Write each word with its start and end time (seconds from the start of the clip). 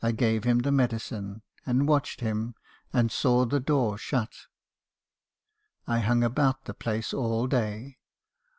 "I 0.00 0.12
gave 0.12 0.44
him 0.44 0.60
the 0.60 0.72
medicine, 0.72 1.42
and 1.66 1.86
watched 1.86 2.20
him 2.20 2.54
in, 2.94 2.98
and 3.00 3.12
saw 3.12 3.44
the 3.44 3.60
door 3.60 3.98
shut. 3.98 4.32
I 5.86 5.98
hung 5.98 6.24
about 6.24 6.64
the 6.64 6.72
place 6.72 7.12
all 7.12 7.46
day. 7.46 7.98